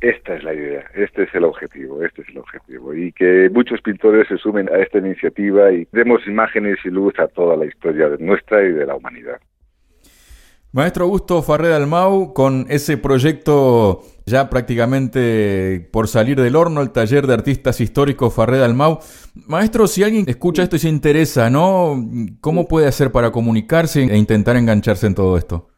Esta 0.00 0.34
es 0.34 0.42
la 0.42 0.54
idea, 0.54 0.84
este 0.94 1.24
es 1.24 1.34
el 1.34 1.44
objetivo, 1.44 2.02
este 2.02 2.22
es 2.22 2.28
el 2.30 2.38
objetivo. 2.38 2.94
Y 2.94 3.12
que 3.12 3.50
muchos 3.52 3.82
pintores 3.82 4.28
se 4.28 4.38
sumen 4.38 4.68
a 4.70 4.78
esta 4.78 4.98
iniciativa 4.98 5.70
y 5.72 5.86
demos 5.92 6.26
imágenes 6.26 6.78
y 6.84 6.88
luz 6.88 7.18
a 7.18 7.28
toda 7.28 7.54
la 7.56 7.66
historia 7.66 8.08
de 8.08 8.16
nuestra 8.18 8.62
y 8.62 8.72
de 8.72 8.86
la 8.86 8.94
humanidad. 8.94 9.38
Maestro 10.72 11.04
Augusto 11.04 11.42
Farré 11.42 11.68
Dalmau, 11.68 12.32
con 12.32 12.64
ese 12.70 12.96
proyecto 12.96 14.02
ya 14.24 14.48
prácticamente 14.48 15.88
por 15.90 16.06
salir 16.06 16.40
del 16.40 16.54
horno, 16.54 16.80
el 16.80 16.92
taller 16.92 17.26
de 17.26 17.34
artistas 17.34 17.80
históricos 17.80 18.32
Farré 18.32 18.58
Dalmau. 18.58 19.00
Maestro, 19.48 19.88
si 19.88 20.04
alguien 20.04 20.24
escucha 20.28 20.62
esto 20.62 20.76
y 20.76 20.78
se 20.78 20.88
interesa, 20.88 21.50
¿no? 21.50 22.08
¿Cómo 22.40 22.68
puede 22.68 22.86
hacer 22.86 23.10
para 23.10 23.32
comunicarse 23.32 24.04
e 24.04 24.16
intentar 24.16 24.56
engancharse 24.56 25.08
en 25.08 25.16
todo 25.16 25.36
esto? 25.36 25.69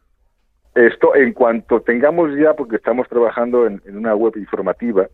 Esto, 0.75 1.15
en 1.15 1.33
cuanto 1.33 1.81
tengamos 1.81 2.35
ya, 2.35 2.53
porque 2.53 2.77
estamos 2.77 3.07
trabajando 3.07 3.67
en, 3.67 3.81
una 3.87 4.15
web 4.15 4.33
informativa, 4.37 5.07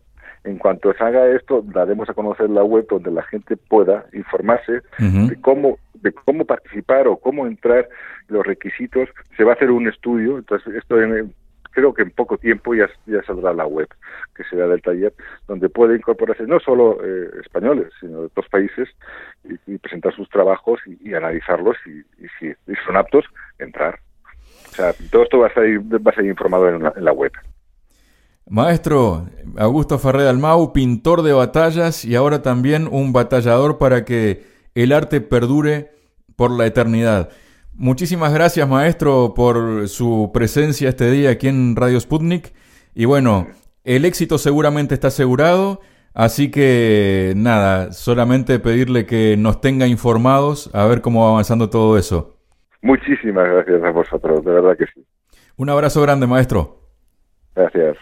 en 0.44 0.56
cuanto 0.56 0.92
se 0.94 1.04
haga 1.04 1.28
esto, 1.28 1.62
daremos 1.66 2.08
a 2.08 2.14
conocer 2.14 2.48
la 2.48 2.64
web 2.64 2.86
donde 2.88 3.10
la 3.10 3.22
gente 3.24 3.58
pueda 3.58 4.06
informarse 4.14 4.80
de 4.98 5.36
cómo 5.42 5.76
de 6.02 6.12
cómo 6.12 6.44
participar 6.44 7.06
o 7.08 7.16
cómo 7.16 7.46
entrar, 7.46 7.88
los 8.28 8.46
requisitos. 8.46 9.08
Se 9.36 9.44
va 9.44 9.52
a 9.52 9.54
hacer 9.54 9.70
un 9.70 9.88
estudio, 9.88 10.38
entonces 10.38 10.74
esto 10.74 10.96
creo 11.72 11.94
que 11.94 12.02
en 12.02 12.10
poco 12.10 12.36
tiempo 12.36 12.74
ya, 12.74 12.88
ya 13.06 13.22
saldrá 13.22 13.52
la 13.52 13.66
web 13.66 13.88
que 14.34 14.44
será 14.44 14.66
del 14.66 14.82
taller, 14.82 15.12
donde 15.46 15.68
puede 15.68 15.96
incorporarse 15.96 16.44
no 16.44 16.58
solo 16.58 16.98
eh, 17.04 17.30
españoles, 17.40 17.92
sino 18.00 18.20
de 18.20 18.26
otros 18.26 18.48
países 18.48 18.88
y, 19.44 19.78
presentar 19.78 20.14
sus 20.14 20.28
trabajos 20.28 20.80
y, 20.86 21.14
analizarlos 21.14 21.76
y, 21.86 22.00
y 22.22 22.28
si 22.38 22.54
son 22.86 22.96
aptos, 22.96 23.24
entrar. 23.58 23.98
Todo 25.10 25.22
esto 25.22 25.38
va 25.38 25.48
a 25.48 25.54
ser, 25.54 25.80
va 25.80 26.12
a 26.16 26.22
informado 26.22 26.68
en 26.68 27.04
la, 27.04 27.12
web. 27.12 27.32
Maestro 28.48 29.26
Augusto 29.56 29.98
Ferrer 29.98 30.26
Almau, 30.26 30.72
pintor 30.72 31.22
de 31.22 31.32
batallas 31.32 32.04
y 32.04 32.16
ahora 32.16 32.42
también 32.42 32.88
un 32.90 33.12
batallador 33.12 33.78
para 33.78 34.04
que 34.04 34.44
el 34.74 34.92
arte 34.92 35.20
perdure 35.20 35.92
por 36.36 36.50
la 36.50 36.66
eternidad. 36.66 37.30
Muchísimas 37.74 38.32
gracias, 38.32 38.68
maestro, 38.68 39.34
por 39.34 39.88
su 39.88 40.30
presencia 40.34 40.88
este 40.88 41.10
día 41.10 41.30
aquí 41.30 41.48
en 41.48 41.76
Radio 41.76 41.98
Sputnik. 42.00 42.52
Y 42.94 43.04
bueno, 43.04 43.46
el 43.84 44.04
éxito 44.04 44.36
seguramente 44.36 44.94
está 44.94 45.08
asegurado, 45.08 45.80
así 46.12 46.50
que 46.50 47.32
nada, 47.36 47.92
solamente 47.92 48.58
pedirle 48.58 49.06
que 49.06 49.36
nos 49.38 49.60
tenga 49.60 49.86
informados 49.86 50.70
a 50.74 50.84
ver 50.86 51.00
cómo 51.00 51.24
va 51.24 51.30
avanzando 51.30 51.70
todo 51.70 51.96
eso. 51.96 52.39
Muchísimas 52.82 53.48
gracias 53.48 53.82
a 53.82 53.90
vosotros, 53.90 54.44
de 54.44 54.52
verdad 54.52 54.76
que 54.76 54.86
sí. 54.86 55.04
Un 55.56 55.68
abrazo 55.68 56.00
grande, 56.02 56.26
maestro. 56.26 56.80
Gracias. 57.54 57.96